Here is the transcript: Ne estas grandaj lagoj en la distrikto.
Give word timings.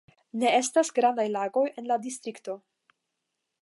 Ne 0.43 0.53
estas 0.59 0.89
grandaj 1.01 1.27
lagoj 1.37 1.67
en 1.83 1.93
la 1.93 2.01
distrikto. 2.09 2.61